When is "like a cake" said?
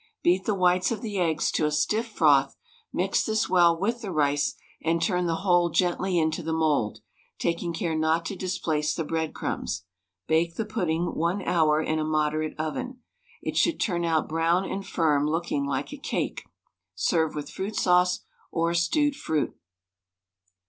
15.67-16.45